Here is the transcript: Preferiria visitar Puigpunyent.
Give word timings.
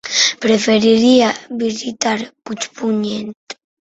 Preferiria 0.43 1.27
visitar 1.63 2.23
Puigpunyent. 2.43 3.37